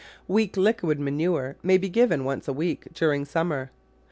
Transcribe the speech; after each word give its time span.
Weak 0.27 0.57
liquid 0.57 0.99
manure 0.99 1.57
may 1.61 1.77
be 1.77 1.87
given 1.87 2.23
once 2.25 2.47
a 2.47 2.53
week 2.53 2.87
during 2.95 3.23
summer. 3.23 3.69